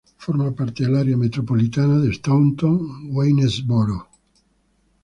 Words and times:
Forma 0.17 0.51
parte 0.55 0.83
del 0.83 0.95
área 0.95 1.15
micropolitana 1.15 1.99
de 1.99 2.11
Staunton–Waynesboro. 2.11 4.07